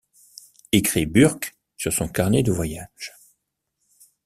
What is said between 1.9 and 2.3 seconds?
son